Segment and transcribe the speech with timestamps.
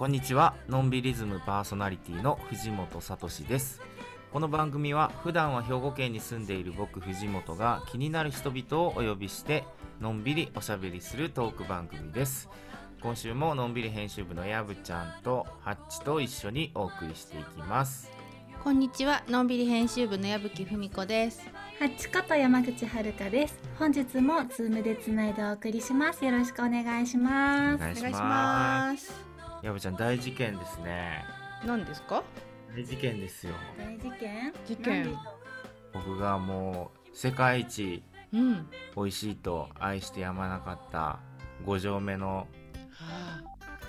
[0.00, 0.54] こんにちは。
[0.66, 3.82] のんびりズムパーソナリティの藤本聡です。
[4.32, 9.64] この番組は普段は兵庫県に住んでいる僕藤本が気になる人々をお呼びして
[10.00, 12.48] のんびりおしゃべりするトーク番組です。
[13.02, 18.10] 今週ものんびり編集部のやぶちゃんとハッチと一緒にお送りしていきます
[18.62, 21.40] こんにちは、のんびり編集部の矢吹文子です。
[21.78, 23.58] 八こと山口遥です。
[23.78, 26.22] 本日もズームでつないでお送りします。
[26.26, 27.78] よろしくお願いしおます。
[27.78, 28.20] 願いしお願いしま
[28.90, 29.06] ます。
[29.06, 29.14] す
[29.62, 31.24] やぶちゃん大事件ですね
[31.64, 32.22] 何ですか？
[32.76, 34.52] 大事件ですよ大事件？
[34.66, 35.16] 事件
[35.94, 38.02] 僕がもう世界一
[38.34, 38.68] うん。
[38.94, 41.18] 美味しいと愛してやまなかった
[41.64, 42.46] 五条目のはあ、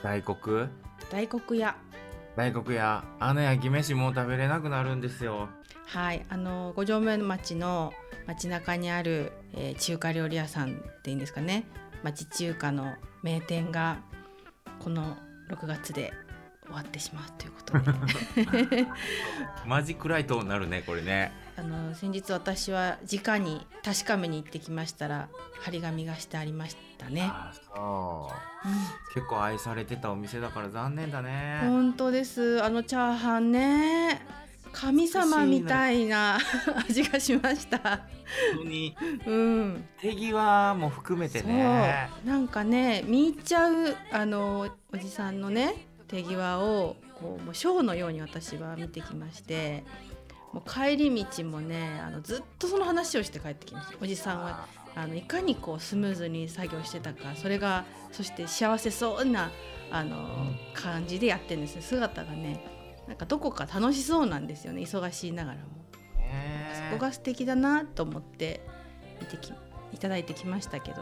[0.04, 0.68] 大黒？
[1.12, 1.76] 大黒屋。
[2.36, 5.50] 大黒屋あの焼き飯もう食べれなくなるんですよ
[5.88, 7.92] はい、あの五条目の町の
[8.26, 11.66] 街中にある、えー中華料理屋さんっていうんですかね。
[12.04, 14.00] 町中華の名店が
[14.80, 15.18] この
[15.50, 16.14] 6月で
[16.66, 18.88] 終わってしまうということで。
[19.68, 25.30] マジ暗いとなるねこれねあの先日私は直に確かめに行ってきましたら
[25.62, 27.30] 張り紙がしてありましたね。
[27.32, 29.14] あそう。
[29.14, 31.60] 結構愛されてたお店だから残念だね。
[31.64, 32.64] 本当です。
[32.64, 34.26] あのチャーハンね
[34.72, 36.40] 神様みたいな
[36.88, 37.78] 味がしました。
[37.80, 38.00] 本
[38.60, 38.96] 当に。
[39.28, 39.86] うん。
[40.00, 42.10] 手際も含めてね。
[42.26, 49.84] なんかね見入っちゃうあのおじさんのね手際をこうもうショーのように私は見てきまして
[50.54, 53.98] もう帰り道もねあのずっとその話をして帰ってきました。
[54.02, 59.52] おじさんはあのいかにこうスムーズに作業してたかそれがそして幸せそうな
[59.90, 60.28] あの
[60.74, 61.82] 感じでやってるんですね。
[61.82, 62.66] 姿がね
[63.08, 64.82] なんかどこか楽しそうなんですよね。
[64.82, 65.64] 忙しいながらも。
[66.18, 68.62] ねそこが素敵だなと思って
[69.20, 69.54] 見てき
[69.94, 71.02] いただいてきましたけど。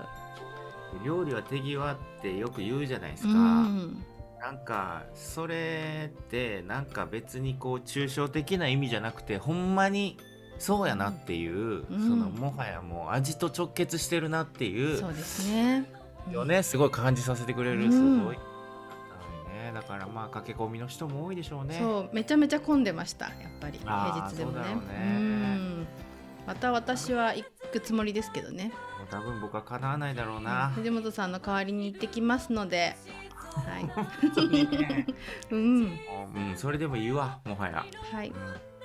[1.05, 4.03] 料理は手際ってよく言うじゃないですうか、ん
[4.39, 10.17] なんかそれってなんか別にこう抽象的な意味じゃなくてほんまに
[10.57, 12.09] そうやなっていう、うん。
[12.09, 15.85] そのもはやもう味と直結してるなっていうそうですね。
[16.31, 17.85] よねすごい感じさせてくれうん。
[17.85, 18.39] るすごい、ね
[19.73, 21.77] だからまあ駆け込みの人も多いでしょうね。
[21.79, 24.59] そうめちゃめちゃ混んでましたやっぱり平日でもね。
[24.59, 24.71] ね。
[25.15, 25.87] うん。
[26.47, 28.71] また私は行くつもりですけどね。
[28.97, 32.95] もう多分僕は叶わないだろうな、藤本さんの代わりに行ってきますので
[33.39, 33.83] はい。
[35.51, 35.89] うんも
[36.35, 38.29] ううん、それでもいいわもはや、はい。
[38.29, 38.35] うん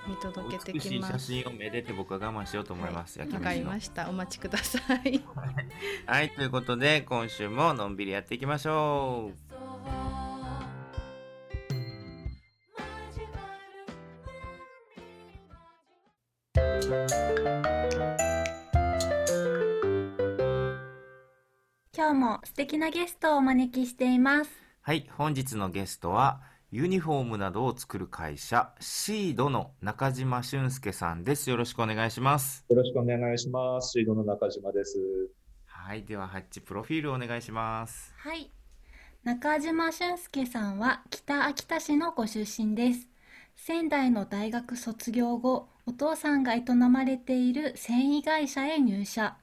[0.07, 3.29] 見届けて美しい写きます真をめでて僕は我慢しようと思います、はい。
[3.29, 4.09] かりました。
[4.09, 5.25] お待ちください。
[6.07, 6.31] はい。
[6.31, 9.31] ということで今週ものんびりやっていきましょ
[17.71, 17.74] う
[22.05, 24.51] 今日も素敵なゲストをお招きしています。
[24.83, 33.93] はい本日のゲストはユニフォームなどを作る会社シードの中島俊介さんですよろしくお願いしますよろしくお願いします。
[33.93, 34.99] シードの中島です。
[35.65, 38.51] はいではハッチプロフィールお願いしますはい。
[39.23, 43.09] 中島俊介さんは北秋田市のご出身です。
[43.57, 49.39] 仙台の大学卒業後、お父さんが営まれている繊維会社へ入社。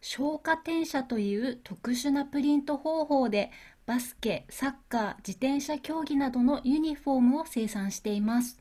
[0.00, 3.50] 消化転写という特殊なプリント方法で
[3.86, 8.60] バスケ、サッカー、自転車競技などのユニフォームを生産しています。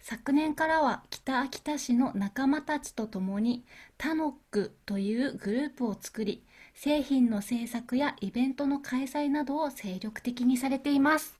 [0.00, 3.64] 昨年からは北秋田市の仲間たちと共に
[3.98, 6.42] タノックというグループを作り
[6.74, 11.38] 製品の制作やイベントの開催などを精力的にされています。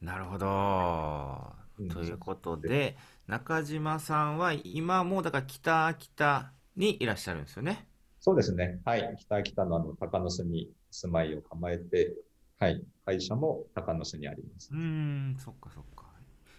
[0.00, 2.96] なるほどうんということで
[3.26, 7.86] 中島さんは今もうだから北秋田にいらっしゃるんですよね
[8.20, 8.80] そうですね。
[8.84, 9.16] はい。
[9.18, 12.14] 北秋田のあの鷹巣に住まいを構えて、
[12.58, 12.84] はい。
[13.06, 14.78] 会社も鷹巣にありますうー。
[14.78, 16.10] んそっかそっか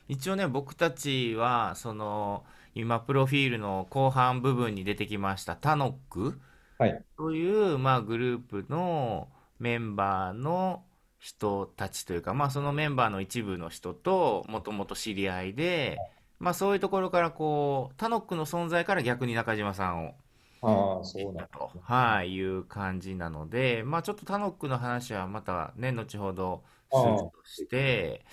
[0.07, 2.43] 一応ね僕たちはその
[2.75, 6.39] 今プロフィールの後半部分に出てきましたタノック
[6.77, 7.05] はい。
[7.17, 10.83] という、まあ、グループのメンバーの
[11.19, 15.97] 人たちというか、まあ、そのメンバーの一部の人ともともと知り合いで、
[16.39, 20.15] まあ、そういうところからこうタノックの存在から逆に中島さんを
[20.61, 28.25] ああ、そうなんだと、はい、いう感じなので、まあ、ちょっとタノックの話はまたね、後ほどするとして、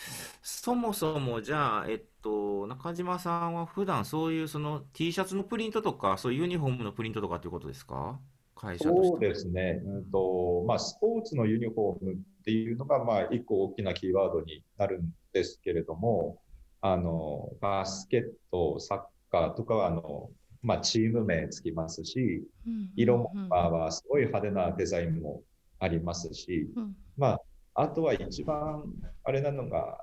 [0.42, 8.18] そもそもじゃあ、えっと、中島さんは普段そういうその T シャツのプリントとか、そういうユニフォームのプリントとかっていうことですか？
[8.54, 9.08] 会社として。
[9.08, 9.80] そうですね。
[9.84, 16.40] うんと、まあ、スポーツのユニフォームってっていうのが、まあ、一個大きなキーワードになるんですけれども、
[16.80, 20.30] あの、バスケット、サッカーとかは、あの、
[20.62, 25.42] まあ、チーム名つきますし、うん色もうんはすごい派手なデザインも
[25.78, 26.96] ありますし、うん。
[27.16, 27.38] ま
[27.74, 28.84] あ、あとは一番
[29.24, 29.98] あれなのが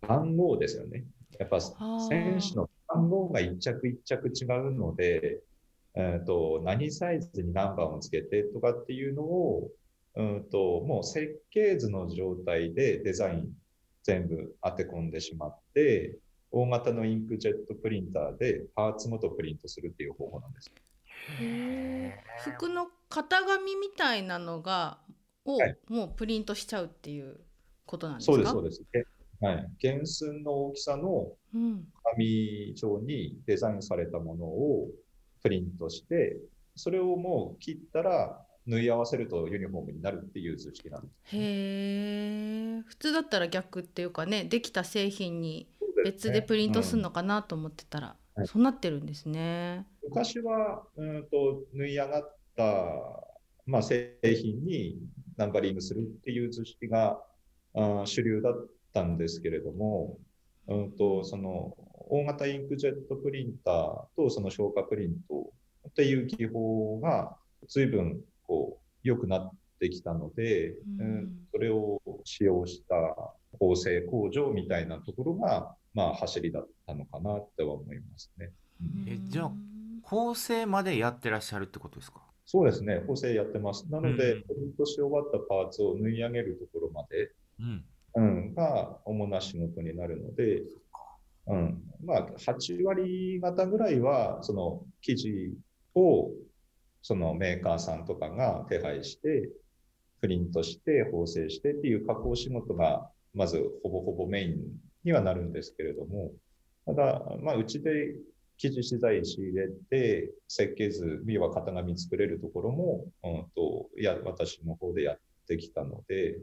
[0.00, 1.04] 番号ですよね。
[1.38, 2.08] やっぱー。
[2.08, 5.40] 選手の番号が一着一着違うので、
[5.94, 9.68] えー、と何サイズに何番をつけてとかっていうのを、
[10.14, 13.48] うん、ともう設計図の状態でデザイン
[14.04, 16.16] 全部当て込んでしまって、
[16.56, 20.72] 大型のインクジェットプリンターでパーツごとプリントするっていう方法なんです。
[22.44, 24.98] 服の型紙みたいなのが
[25.44, 27.40] をはいもうプリントしちゃうっていう
[27.84, 28.32] ことなんですか？
[28.32, 28.82] そうです、そうです。
[28.94, 29.04] え
[29.44, 34.88] はい、原寸の大きさのうん紙状にデザインされたものを
[35.42, 36.38] プリントして、
[36.74, 41.36] それをもう切ったら縫い合わせるとユニフォームになるっていう図式なんです。
[41.36, 45.68] へえ普通だったら逆っていうかねできた製品に
[46.06, 48.46] 別でプリントするうんのかなと思ってたら、はい。
[48.46, 49.86] そうなってるんですね。
[50.04, 52.64] 昔はうんと縫い上がった、
[53.66, 54.98] まあ、製品に
[55.36, 57.20] ナンバリングするっていう図式が
[57.74, 60.18] あー主流だったんですけれども、
[60.68, 61.76] うんとその
[62.08, 63.74] 大型インクジェットプリンター
[64.16, 65.52] とその消化プリント
[65.88, 67.36] っていう技法が
[67.68, 69.50] 随分こう良くなっ
[69.80, 71.00] てきたので、うん。
[71.00, 72.94] うんそれを使用した
[73.58, 78.52] 構成工場みたいなところが、まあ、走りだったのかなっては思いますね。
[79.08, 79.52] えじゃあ
[80.02, 82.20] 構成までやってらっしゃるってことですか？
[82.44, 83.90] そうですね、補正やってます。
[83.90, 87.84] なので、うんプリントし終わったパーツを縫い上げるところまで、うん。
[88.14, 90.62] うん、が主な仕事になるので、
[91.46, 95.54] うん、まあ、8割方ぐらいは、その生地
[95.94, 96.30] を、
[97.02, 99.48] そのメーカーさんとかが手配して、
[100.20, 104.56] プリントして、縫製してっていう加工仕事が、まずほぼほぼメイン
[105.06, 106.32] にはなるんですけれども、
[106.84, 108.14] ただ、まあ、うちで
[108.58, 116.38] 生地資材仕入れて、設計図、要は型紙作れるところも、うんと、いや、私の方でやってきたので、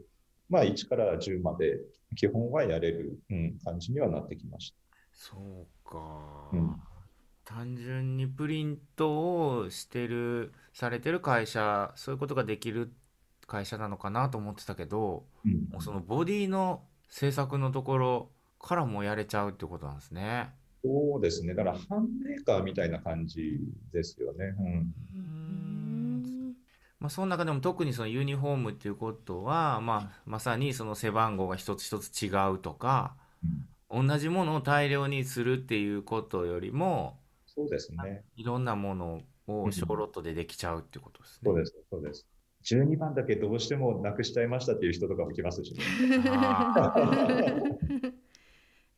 [0.48, 1.78] まあ、1から10まで
[2.16, 4.76] 基本はやれる、うん、感じにはなってきました。
[5.12, 6.76] そうか、うん。
[7.44, 12.90] 単純にプリントをしてるされてる会社そういうことができる
[13.46, 15.68] 会社なのかなと思ってたけどうん。
[15.70, 18.30] もうそのボディの制作のところ
[18.64, 20.50] からもやれちゃうってことなんですね。
[20.82, 21.54] そうですね。
[21.54, 23.58] だから、ハンメーカーみたいな感じ
[23.92, 24.54] ですよね。
[24.58, 24.66] うん。
[24.66, 26.54] うん
[27.00, 33.14] まあ、その中でも特にそのユニフォームっていうことは、まあ、まさにその背番号が一つ一つ違うとか
[33.90, 38.24] 同じものを大量にするっていうことよりもそうですね。
[38.36, 41.40] いろんなものを小ロットでできちゃうってことですね。
[41.44, 41.74] そうです。
[41.90, 42.26] そうです。
[42.64, 45.82] 12番だけどうしてもなくしちゃいましたっていう人とかも来ますしね。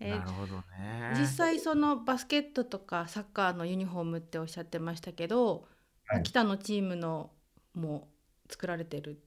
[0.00, 1.14] あえなるほどね。
[1.18, 5.66] 実際そのバスケットとかサッカーのユニフォームっておっしゃってましたけど、
[6.06, 6.20] はい。
[6.20, 7.30] 秋田のチームの
[7.74, 8.08] も
[8.50, 9.18] 作られてる？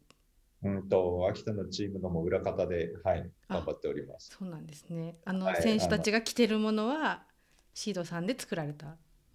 [0.62, 4.36] うんと、秋田のチームのも裏方で、はい、あ頑張っております。
[4.38, 5.16] そうなんですね。
[5.26, 7.24] あのはい選手たちが着てるものは
[7.74, 8.86] シードさんで作られた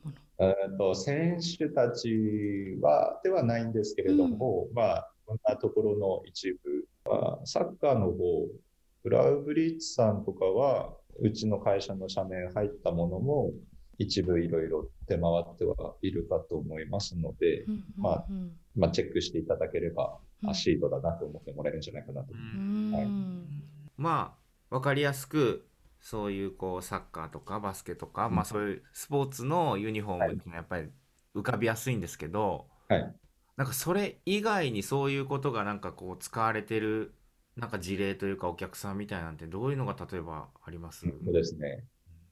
[0.04, 0.54] もの？
[0.68, 6.58] うんと選手たちはではないんですけれども、まあ、こんなところの一部、
[7.06, 8.46] まあ、サッカーの方、
[9.02, 13.52] ブラウブリッツさんとかは、うちの会社の社名入ったものも、
[13.98, 18.52] 一部いろいろ出回ってはいるかと思いますので、うんまあうん。
[18.74, 20.50] まあ、チェックしていただければ、うん。
[20.50, 22.32] あシードだなと思ってもらえるんじゃないかなと。
[22.32, 22.90] ううん。
[22.90, 23.06] んはい。
[23.96, 24.36] ま
[24.70, 25.64] あ分かりやすく
[26.00, 30.88] そういうこうサッカーとかバスケとか、まあそういうスポーツのユニフォームっていうのはやっぱり
[31.34, 33.14] 浮かびやすいんですけど、はい。
[33.56, 37.14] なんかそれ以外にそういうことがなんかこう使われてる
[37.56, 41.06] なんか事例というかお客さんみたいなんてどういうのが例えばあります？
[41.06, 41.84] そうですね。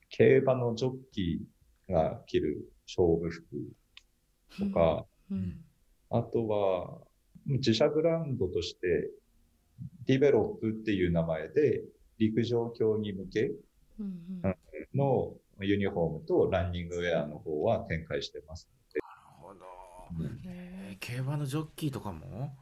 [0.08, 3.44] 競馬のジョッキーが着る勝負服
[4.58, 5.64] とか、うん。
[6.10, 6.98] あとは、
[7.46, 9.10] 自社ブランドとして、
[10.06, 11.82] ディベロップっていう名前で、
[12.18, 13.52] 陸上競技向け
[13.98, 14.56] うんうん。
[14.94, 18.68] のユニフォームとランニングウェアの方は展開してます。
[18.94, 19.06] なる
[19.40, 19.60] ほど。
[20.46, 22.54] えー競馬のジョッキーとかも？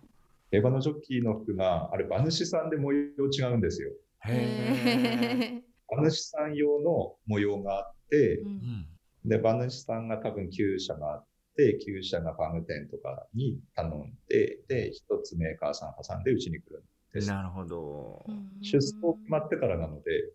[0.51, 3.93] 競馬のジョッキーの服が、あれ、馬主さんで模様違うんですよ。
[4.27, 8.87] へ馬主さん用の模様があってう、んん
[9.25, 11.25] で、馬主さんが多分9社があっ
[11.57, 16.83] て、9社がファーム店とかに頼んで、で、一つメーカーさん挟んでうちに来るん
[17.15, 17.29] です。
[17.29, 18.25] なるほど
[18.61, 20.33] 出走決まってからなので、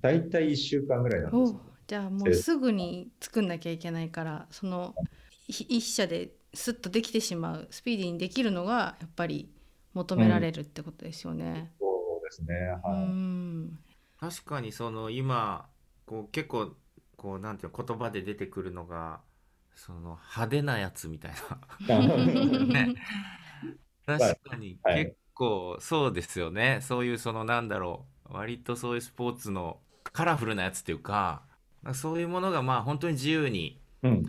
[0.00, 1.60] だいたい1週間ぐらいなんでおすよ。
[1.86, 4.94] じゃあもうすぐに作んなきゃいけないからその
[5.46, 9.50] ひ一社でスッとできてしまうスピーディーにできるのがやっぱり
[9.94, 11.72] 求められるってことですよね。
[11.78, 12.54] そですね。
[12.84, 13.06] うはい。
[13.06, 13.78] ん
[14.20, 15.68] 確かにその今
[16.06, 16.76] こう結構
[17.16, 19.20] こうなんていうの言葉で出てくるのが
[19.74, 21.32] その派手なやつみたい
[21.88, 22.06] な
[22.66, 22.94] ね
[24.06, 31.42] 確かにはい結構そうですよねそういうそのなんだろう割とそういうスポーツのカラフルなやつっていうか
[31.94, 33.81] そういうものがまあ本当に自由にうん、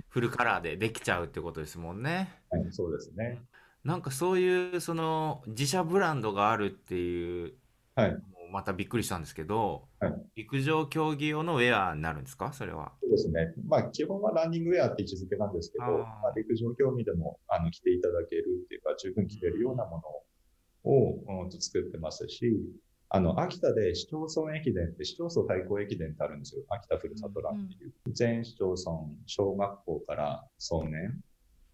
[0.09, 2.29] フルカラーでできちゃうってことですもんね。
[2.49, 3.41] はい、そうですね。
[3.83, 7.53] なんかそういうその自社ブランドがあるっていう
[7.95, 8.11] はい。
[8.11, 8.17] も
[8.49, 12.53] うまたびっくりしたんですけど、はい陸上競技用のウェアになるんですか？
[12.53, 12.93] それは。
[13.01, 13.53] そうですね。
[13.67, 20.01] まあ、基本はランニングウェアって位置づけなんですけど、あーまあ、陸上競技でもあの着ていただけるっていうか、十分着れるようなも
[20.85, 22.51] のを、うんと作ってますし、
[23.15, 26.63] あの、秋田で市町村駅伝って、市町村対抗駅伝ってあるんですよ。
[26.69, 27.93] 秋田ふるさとランっていう。
[28.11, 28.91] 全市町村、
[29.27, 31.21] 小学校から総年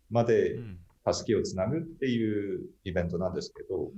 [0.10, 3.89] までうんたすきをつなぐっていうイベントなんですけど、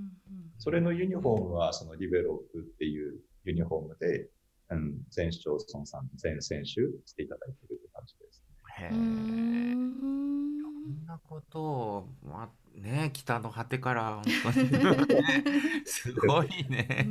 [0.60, 4.30] それのユニフォームはそのリベロックっていうユニフォームで、
[4.70, 8.44] うん、全市町村さん、全選手していただいてるって感じです。
[8.78, 8.88] へえ。
[8.88, 9.82] うこん
[10.92, 14.70] んなことを、まあ、ね、北の果てから本当に
[15.86, 17.08] すごいね。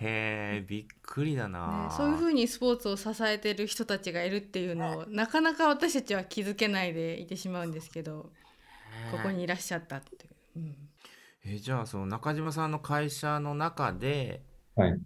[0.00, 1.94] へえ、びっくりだねな。
[1.96, 8.32] そういうふうにスポーツを支えてる人たちがいるっていうのをなかなか私たちは気づけないでいてしまうんですけど
[9.10, 10.58] ここにいらっしゃったっていう。
[10.58, 10.76] うん
[11.46, 14.42] えじゃあその中島さんの会社の中で
[14.74, 14.98] はい。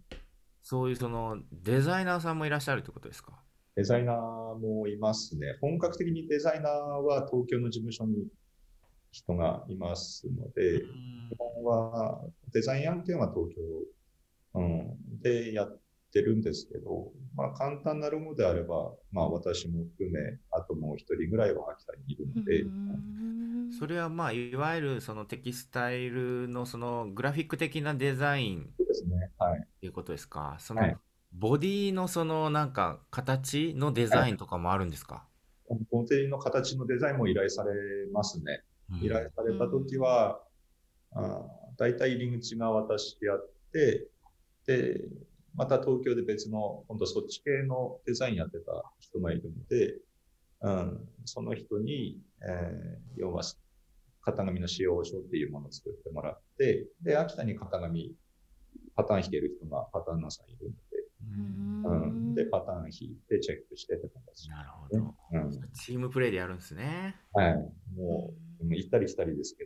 [0.63, 3.33] そういうそのデザイナーさんもいらっしゃるってことですか？
[3.75, 4.17] デザイナー
[4.59, 5.57] もいますね。
[5.61, 8.29] 本格的にデザイナーは東京の事務所に
[9.11, 10.81] 人がいますので、
[11.31, 12.21] 基本は
[12.53, 13.63] デザイン案件は東京、
[14.55, 15.81] うん、でやっ
[16.13, 28.71] てるんですけど、まあ簡単なロゴであれば、まあ私も含め、あともう一人ぐらいは秋田にいるので、うんそれはまあいわゆるそのテキスタイルのそのグラフィック的なデザイン。
[28.79, 29.31] ですね。
[29.39, 29.67] はい。
[29.81, 30.57] ていうことですか？
[30.59, 30.97] そのはい。
[31.35, 35.27] ボディのそのなんか形のデザインとかもあるんですか？
[35.91, 37.71] ボディの形のデザインも依頼され
[38.11, 38.63] ますね。
[39.03, 40.43] 依頼されたときは、
[41.13, 44.07] あ大体入り口が私やって、
[44.67, 45.05] で、
[45.55, 49.99] また東京で別の、今度そっち系のデザインやってた人がいるので、
[50.61, 53.43] うん、その人に、えー要は、
[54.23, 58.15] 型紙の使用書っていうものを作ってもらって、で、秋田に型紙、
[58.95, 60.73] パターン引ける人がパターンナーさんいる
[61.31, 64.51] うんので、うん、で、パターン引いてチェックしてって形。
[64.51, 65.15] なるほど。
[65.33, 67.17] うん、チームプレーでやるんですね。
[67.33, 67.55] はい。
[67.97, 69.65] もう、うん行ったり来たりですけ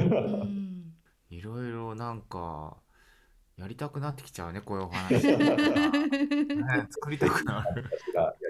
[0.06, 0.84] うん
[1.30, 2.78] いろいろなんか
[3.58, 7.84] やりたくなってきちゃうねこういうお話、 ね、作りたくなる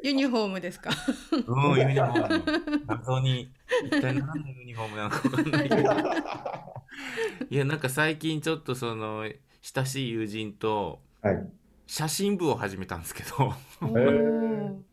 [0.04, 0.90] ユニフォームですか？
[1.32, 2.84] うん、ユニフォーム。
[2.86, 3.50] 謎に。
[3.86, 5.82] 一体何のユニフォームなのかわかんないけど。
[7.50, 9.28] いや、なんか最近ちょっとその、
[9.62, 11.50] 親しい友人とはい。
[11.86, 13.54] 写真部を始めたんですけど、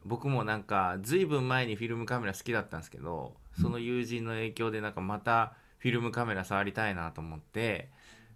[0.05, 7.89] 僕もなんか、ずいぶん前にフィルムカメラ好きだったんですけど、その友人の影響でなんかまたフィルムカメラ触りたいなと思って、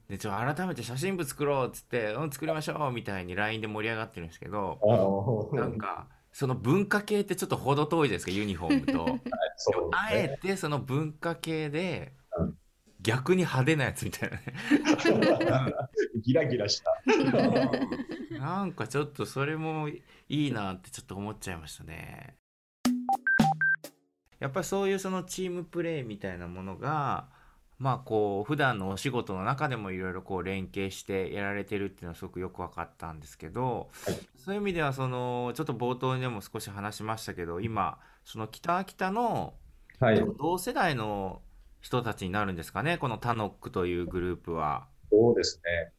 [0.09, 4.79] で、ちょ、改めて写真部作ろうっつって、うん、作りましょうみたいに LINE で盛り上がってるんですけど、
[5.53, 9.19] なんか、その文化系ってちょっと程遠いじゃないですか、ユニフォームと。
[9.57, 12.55] そうあえてその文化系でうん
[13.01, 14.43] 逆に派手なやつみたいなね。
[16.21, 17.01] ギラギラした。
[18.37, 22.35] なんかちょっとそれもいいなってちょっと思っちゃいましたね。
[24.39, 27.27] やっぱりそういうそのチームプレーみたいなものが
[27.77, 39.53] まあこう普段のお仕事の中でもいろいろこう連携してやられてるっていうのはすごくよく分かったんですけど、はいそういう意味ではそのちょっと冒頭にでも少し話しましたけど今その北秋田の
[39.99, 40.25] はい。
[40.39, 41.41] 同世代の
[41.81, 42.97] 人たちになるんですかね？
[42.97, 44.87] このタノックというグループは。
[45.11, 45.91] そうですね。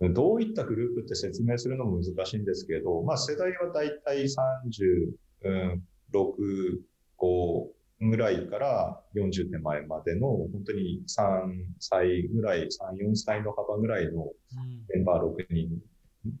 [0.00, 4.34] まあどういったグループって説明するのも難しいんですけど、まあ世代はだいたい36、
[7.18, 7.68] 5
[8.00, 12.66] ぐらいから40手前までの、本当に3歳ぐらい、3、
[13.10, 14.32] 4歳の幅ぐらいの
[14.94, 15.70] メンバー6人、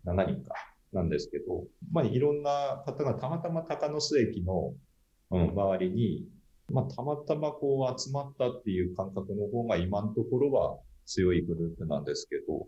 [0.06, 0.54] 7人か、
[0.92, 4.74] なんですけど、まあ、いろんな方がたまたま高野巣駅の、
[5.30, 6.26] うん、周りに、
[6.72, 12.66] まあ、たまたまこう集まったっていう感覚の方が今のところは強いグループなんですけど、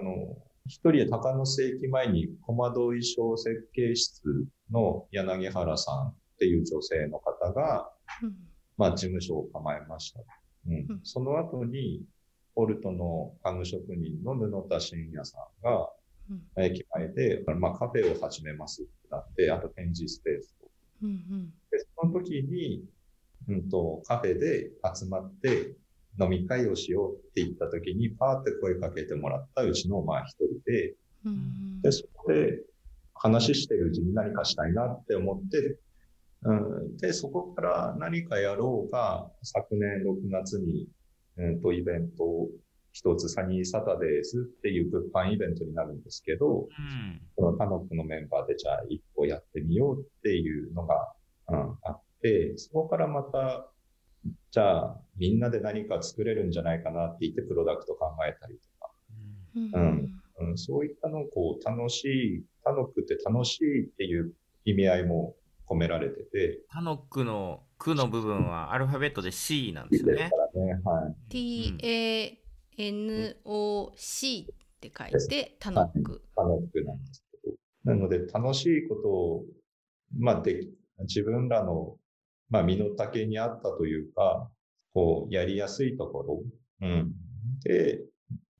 [0.00, 0.36] あの、
[0.66, 4.22] 一人で高野巣駅前に小窓衣装設計室
[4.70, 7.90] の柳原さんっていう女性の方が、
[8.22, 8.34] うん。
[8.76, 10.20] まあ、事務所を構えました。
[10.68, 10.74] うん。
[10.74, 11.00] うん。
[11.04, 12.02] その後に、
[12.54, 15.90] ポルトの家具職人の布田信也さんが、
[16.30, 16.64] うん。
[16.64, 20.70] 駅前で、まあ、カフェを始めますってなって、あと展示スペースを。
[21.02, 22.84] うんで、その時に、
[23.48, 25.74] うんと、カフェで集まって、
[26.20, 31.82] 飲み会をしようって言った時に、パーって声かけてもらったうちのまあ一人で、うん。
[31.82, 32.62] で、そこで
[33.14, 35.78] 話してるうちに何かしたいなって思って、
[36.44, 40.88] うん、で、そこから何かやろうが、昨年6月に、
[41.38, 42.48] うんと、イベントを
[42.92, 47.20] 一つ、サニーサタデーズっていう物販イベントになるんですけど、うん。
[47.36, 51.12] そのタノックのメンバーでじゃあ一個やってみようっていうのが、
[51.48, 53.68] うん、あって、そこからまた、
[54.50, 58.92] じゃあみんなで何か作れるんじゃないかなって言ってプロダクト考えたりとか、
[59.56, 60.20] うん。
[60.50, 64.32] うん、そういったのをこう楽しい、タノックって楽しいっていう
[64.64, 65.34] 意味合いも
[65.68, 70.30] 込められてて、タノックの「ク」の部分はアルファベットで C なんですよね。
[70.54, 72.38] ね、はい。
[72.76, 74.46] TANOC っ
[74.80, 76.22] て書いてタノック。
[76.34, 77.56] タノックなんですけど。
[77.84, 79.44] なので楽しいことを、
[80.18, 80.68] まあで、
[81.00, 81.96] 自分らの、
[82.50, 84.50] まあ身の丈にあったというか、
[84.92, 86.42] こう、やりやすいところ、
[86.82, 87.14] うん。
[87.64, 88.00] で、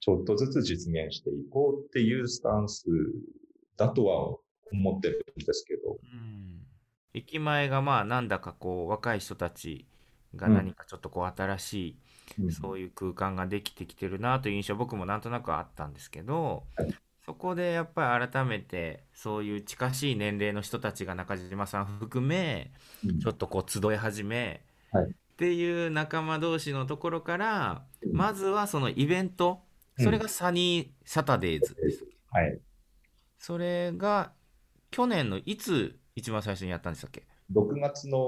[0.01, 2.85] ちょっとずつ実現していこうっていうスタンス
[3.77, 4.37] だとは
[4.73, 6.45] 思ってるんですけど、うん
[7.15, 9.87] 駅前がまあなんだかこう若い人たち
[10.37, 10.55] がうん。
[10.55, 11.97] 何かちょっとこう新しい、
[12.43, 12.53] うん。
[12.53, 16.95] そういう空間ができてきてるなという印象僕もなんとなくあったんですけど、はい
[17.27, 22.71] そこでやっぱり改めてそういう近しい年齢の人たちが中島さん含め
[23.03, 23.19] うん。
[23.19, 25.07] ちょっとこう集い始め、はい。
[25.07, 28.13] っていう仲間同士のところからうん。
[28.13, 29.63] まずはそのイベント
[29.99, 32.05] それがサニーサタデーズです。
[32.31, 32.61] はい。
[33.39, 34.33] それが
[34.91, 38.19] 去年のいつ一番最初にやったんでしたっけ？6月の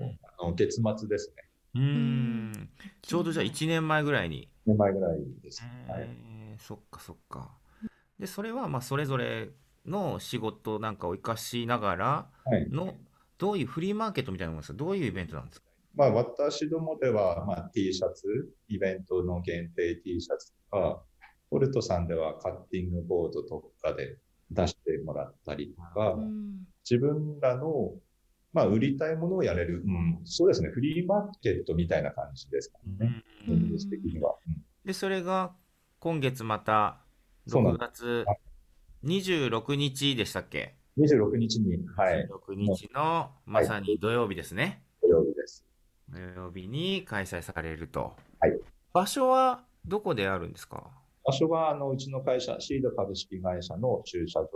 [0.00, 1.44] うんあの月末ですね。
[1.74, 2.68] うーん
[3.02, 4.48] ちょうどじゃあ1年前ぐらいに。
[4.66, 5.62] 2年前ぐらいです。
[5.88, 6.02] はい。
[6.08, 7.50] えーそっかそっか。
[8.18, 9.48] でそれはまあそれぞれ
[9.86, 12.68] の仕事なんかを生かしながらはい。
[12.70, 12.94] の
[13.38, 14.78] どういうフリーマーケットみたいなものですか？
[14.78, 15.66] どういうイベントなんですか？
[15.94, 18.24] まあ、私どもでは、まあ、T シャツ、
[18.68, 21.02] イベントの限定 T シャツとか、
[21.50, 24.16] ポルトさんではカッティングボードとかで
[24.50, 27.92] 出してもらったりとか、うん自分らの、
[28.52, 33.78] まあ、売りたいものをやれる、うん、そうですね、フリーマーケットみたいな感じですかね、うん。
[33.78, 34.36] 的には。
[34.46, 34.62] うん。
[34.84, 35.54] でそれが
[36.00, 36.98] 今月また
[37.46, 38.24] 6そうなんで月
[39.04, 44.82] 26日でしたっけ、26日に、はい、26日のまさに土曜日ですね。
[45.02, 45.64] 土曜日です。
[46.10, 48.16] 土曜日に開催されると。
[48.40, 48.60] はい。
[48.92, 50.90] 場所はどこであるんですか？
[51.24, 54.48] 場所は、あの、うちの会社、シード株式会社の駐車場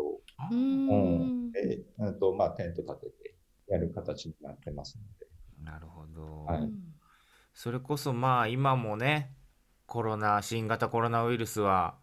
[0.51, 3.35] うんで、うんと、まあ、テント立てて
[3.69, 5.27] やる形になってますので。
[5.65, 6.45] なるほど。
[6.45, 6.71] はい
[7.59, 9.33] それこそまあ今もね、
[9.87, 11.95] コロナ、新型コロナウイルスは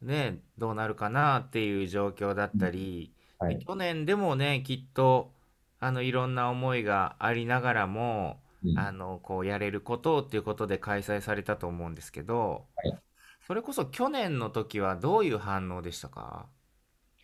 [0.00, 3.58] ね、どうなるかなっていう状況だったり、はい。
[3.58, 5.30] 去年でもね、きっと
[5.78, 12.98] あのいろんな思いがありながらも、うんあのこうやれることをっていうことで開催されたと思うんですけど、はい
[13.48, 16.50] それこそ去年の時はどういう反応でしたか？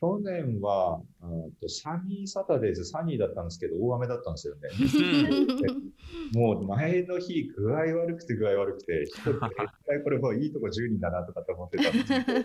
[0.00, 4.70] 去年は、うんとサニーサタデーズ、サニーだったんですけど、大雨だったんですよね。
[6.32, 9.42] もう前の日、具合悪くて具合悪くて、一人絶
[9.86, 12.38] 対これもういいとこ10人だなとかって思ってたんですけど、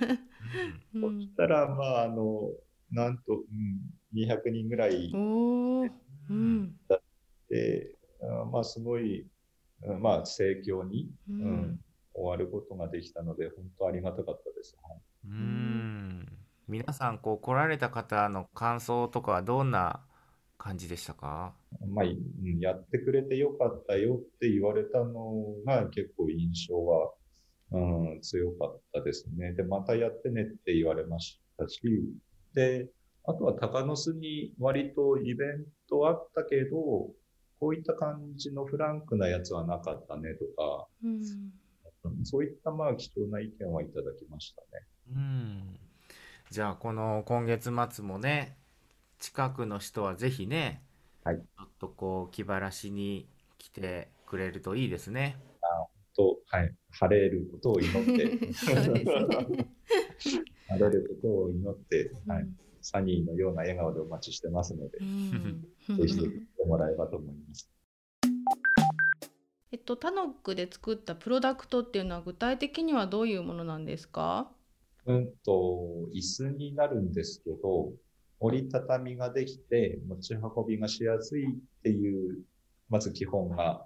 [0.95, 1.19] うん。
[1.19, 2.51] そしたら、まあ、あの、
[2.91, 3.79] なんと、うん、
[4.13, 5.91] 200人ぐらいおー。
[6.29, 6.75] うん。
[7.49, 9.25] で、うんまあ、すごい、
[9.83, 11.79] うんまあ、盛況に、ううんん、
[12.19, 14.77] 終わることができたので、本当ありがたかったです。
[14.83, 16.25] はいうん
[16.67, 20.01] 皆さんこう来られた方の感想とかはどんな
[20.57, 21.55] 感じでしたか？
[21.87, 27.11] まあ、うんやってくれてよかったよって言われたのが結構印象は、
[27.71, 27.79] う
[28.17, 29.53] ん、強かったですね。
[29.53, 31.81] で、またやってねって言われましたし、
[32.53, 32.89] で、
[33.25, 37.09] あとは鷹の巣に割とイベントあったけど、
[37.59, 41.21] こういった感じのフランクなやつはなかったねとか、うん
[42.17, 44.85] うんそういったまあ貴重な意見はいただきましたね。
[45.15, 45.79] うん。
[46.51, 48.57] じゃあこの今月末もね
[49.19, 50.81] 近くの人はぜひね、
[51.23, 51.37] はい。
[51.37, 55.37] ちょっとこう気晴らしに来てくれるといいですね。
[56.19, 58.75] と、はい、晴れることを祈って、晴
[60.77, 65.67] れることを祈って、はい、うんサニーのような笑顔でお待ちしてますので、うん。
[65.97, 67.69] ぜひ来てもらえばと思います。
[69.71, 74.49] えっと、タノックで作ったプロダクトっていうのは具体的にはどういうものなんですか？
[75.05, 77.91] うんと、椅子になるんですけど、
[78.39, 82.39] 折りたたみができて持ち運びがしやすいっていう、
[82.89, 83.85] まず基本が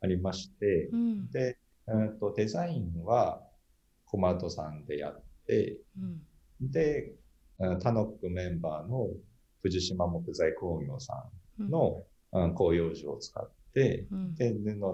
[0.00, 1.30] ありましてう、ん。
[1.30, 3.40] で、うんと、デザインは
[4.06, 6.22] コマートさんでやって、うん。
[6.60, 7.14] で、
[7.60, 9.08] うんタノックメンバーの
[9.62, 11.24] 藤島木材工業さ
[11.58, 14.34] んの、うん、広葉樹を使って、うん。
[14.34, 14.92] で、布、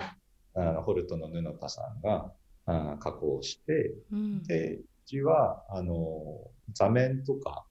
[0.57, 2.33] あのホルトの布田さんが
[2.67, 4.43] あ加工して、うん。
[4.43, 7.65] で、うちは、あの、座面とか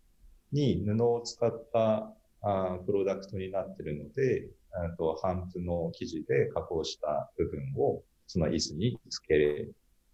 [0.51, 9.67] に布を使ったあプロダクトになってるので、あと、帆布の生地で加工した部分を、その椅子につけれ、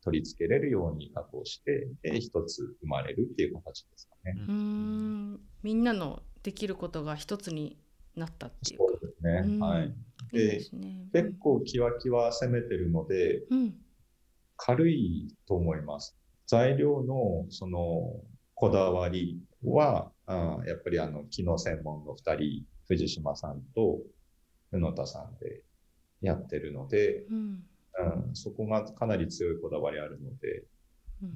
[0.03, 4.35] 取り付けれるように加工して、で、一つ生まれるっていう形ですかね。
[4.35, 5.39] うーん。
[5.61, 7.77] みんなのできることが一つに
[8.15, 9.41] なったっていうかそうですね。
[9.45, 9.93] うんはい。
[10.31, 13.75] でね結構キワキワ攻めてるので、うん
[14.63, 16.15] 軽いと思います。
[16.45, 18.13] 材料のその
[18.53, 23.99] こだわりは、あーやっぱりあの機能専門の2人、藤島さんと
[24.69, 25.63] 布田さんで
[26.21, 27.63] やってるので、うん
[28.27, 30.65] うん、そこがかなり強いこだわりあるので、うん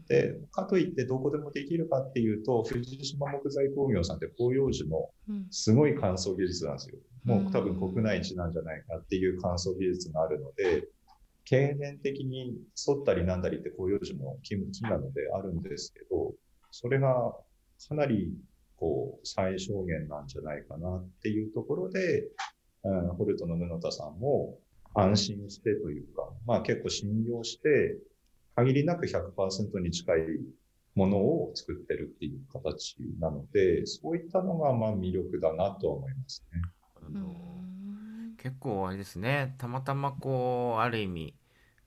[0.07, 5.47] で、かといってどこでもできるかっていうと、藤島木材工業さんって広葉樹のうん。
[5.51, 6.97] すごい乾燥技術なんですよ。
[7.23, 10.87] もう多分国内一なんじゃないかっていう乾燥技術があるので、
[11.43, 16.33] 経年的に反ったりなんだりって広葉樹も木木なのであるんですけど、
[16.71, 17.33] それが
[17.87, 18.33] かなり
[18.77, 22.27] こう最小限なんじゃないかなっていうところで、
[22.83, 24.57] うん、ホルトの布田さんも
[24.93, 27.97] 安心してというか、まあ結構信用して、
[28.55, 30.21] 限りなく100%に近い
[30.95, 36.61] ものを作ってるっていう形なので、そういったのがまあ魅力だなとは思いますね。
[37.13, 38.35] うん。
[38.37, 39.55] 結構あれですね。
[39.57, 41.35] たまたまこうある意味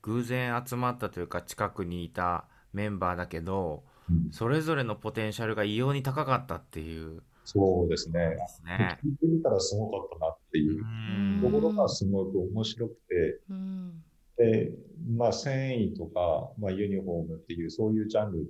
[0.03, 4.31] 偶然集まったというか近くにいたメンバーだけどうん。
[4.31, 7.23] それぞれのポテンシャルが異様に高かったっていう。
[7.45, 8.21] そうですね。
[8.21, 8.99] ですね。
[9.03, 10.83] 聞いてみたらすごかったなっていう。
[10.83, 11.41] うん。
[11.43, 14.03] ところがすごく面白くて、うん
[14.39, 14.71] で、
[15.17, 18.47] まあ繊維とか、まあユニフォームっていうそういうジャンル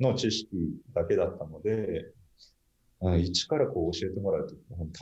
[0.00, 0.48] の知識
[0.94, 2.06] だけだったので、
[3.02, 4.54] あ一からこう教えてもらうと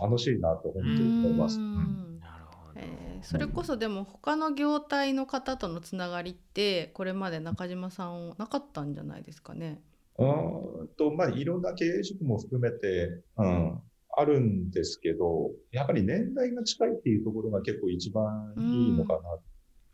[0.03, 1.59] 楽しいなと本当に思います。
[1.59, 1.69] ううん
[2.17, 2.81] んなるほど。
[2.81, 9.83] えーそれこそでも他の業態の方とのつながりってこれまで中島さんなかったんじゃないですかね？
[10.19, 13.79] うーんと、まあ、いろんな経営職も含めて、うん、
[14.17, 19.41] あるんですけど、やっぱり年代が近いっていうところが結構一番いいのかなっ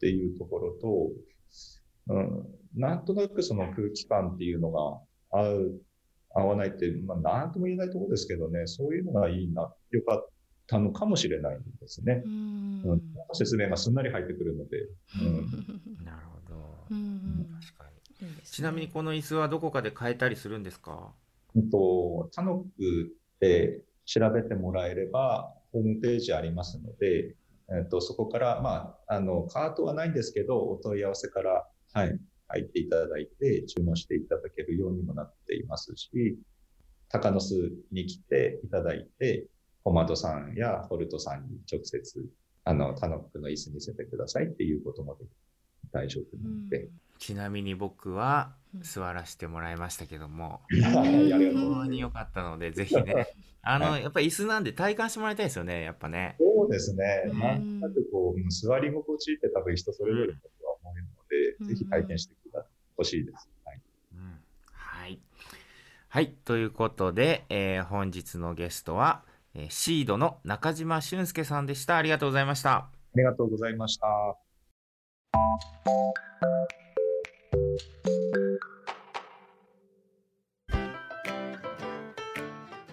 [0.01, 1.11] ていうところと、
[2.09, 5.81] うん、なんとなくその空気感っていうのが合う、
[6.35, 10.29] 合わないって、まあ、なんとも言えないところですけどね、そういうのがいいな、よかっ
[10.67, 12.23] たのかもしれないですね。
[12.25, 12.29] う。
[12.29, 12.83] ん。
[12.85, 14.79] うん、説明がすんなり入ってくるので、
[15.21, 15.47] うん。
[16.05, 16.87] なるほど。
[16.91, 16.99] うん。
[16.99, 17.49] うん。
[17.61, 18.29] 確かに。
[18.29, 18.35] ね。
[18.45, 21.13] ちなみにこの椅子はどこかで買えたりするんですか？
[21.55, 27.35] うんと、タノックで調べてもらえれば、ホームページありますので、
[27.69, 36.39] えっと、そこから、まあ、あの、カートはないんですけど、お問い合わせから、はい、入っていただいて、注文していただけるようにもなっていますし、
[37.09, 39.47] 鷹の巣に来ていただいて、
[39.83, 42.25] コマドさんやホルトさんに直接、
[42.65, 45.29] あの、タノックの椅子見せてくださいっていうこともでき
[45.97, 53.27] 大丈夫なので、ちなみに僕はうん座らせてもらいましたけども、 非常に良かったので、ぜひね、
[53.63, 56.37] あの、はやっぱり椅子なんで体感してもらいたいですよね、やっぱね。
[56.39, 57.25] そうですね。
[57.29, 61.01] うんなんとなくこう、うん座り心地って多分人それぞれだとは思うの
[61.61, 62.35] うんで、ぜひ体験して
[62.97, 63.49] ほしいです。
[63.65, 63.81] はい。
[64.13, 64.41] うん
[64.73, 65.19] はい。
[66.09, 66.35] はい。
[66.45, 71.97] ということで、えー本日のゲストは、えーシードの中島俊介さんでした。
[71.97, 72.73] ありがとうございました。
[72.75, 74.46] ありがとうございました。